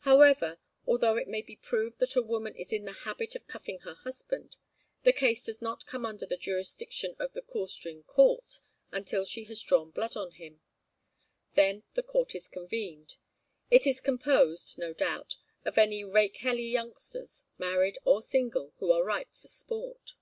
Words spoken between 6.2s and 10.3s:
the jurisdiction of the coolstrin court until she has 'drawn blood